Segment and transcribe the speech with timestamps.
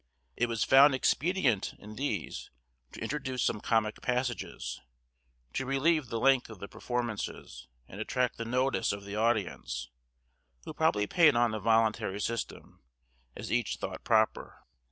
[0.35, 2.49] It was found expedient in these
[2.93, 4.81] to introduce some comic passages,
[5.53, 9.91] to relieve the length of the performances, and attract the notice of the audience,
[10.65, 12.81] who probably paid on the voluntary system,
[13.35, 14.65] as each thought proper.